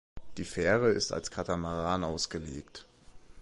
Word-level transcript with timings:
Die 0.37 0.45
Fähre 0.45 0.89
ist 0.89 1.11
als 1.13 1.29
Katamaran 1.29 2.03
ausgelegt. 2.03 2.87